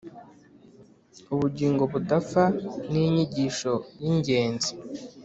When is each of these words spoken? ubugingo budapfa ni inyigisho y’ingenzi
ubugingo 1.33 1.83
budapfa 1.91 2.43
ni 2.91 3.01
inyigisho 3.07 3.73
y’ingenzi 4.03 4.71